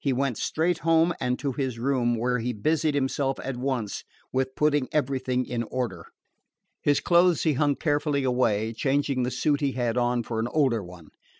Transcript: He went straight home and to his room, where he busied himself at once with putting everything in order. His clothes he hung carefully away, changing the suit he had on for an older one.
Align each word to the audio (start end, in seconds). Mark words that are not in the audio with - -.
He 0.00 0.12
went 0.12 0.36
straight 0.36 0.78
home 0.78 1.14
and 1.20 1.38
to 1.38 1.52
his 1.52 1.78
room, 1.78 2.16
where 2.18 2.40
he 2.40 2.52
busied 2.52 2.96
himself 2.96 3.38
at 3.44 3.56
once 3.56 4.02
with 4.32 4.56
putting 4.56 4.88
everything 4.90 5.46
in 5.46 5.62
order. 5.62 6.06
His 6.82 6.98
clothes 6.98 7.44
he 7.44 7.52
hung 7.52 7.76
carefully 7.76 8.24
away, 8.24 8.72
changing 8.72 9.22
the 9.22 9.30
suit 9.30 9.60
he 9.60 9.70
had 9.70 9.96
on 9.96 10.24
for 10.24 10.40
an 10.40 10.48
older 10.48 10.82
one. 10.82 11.10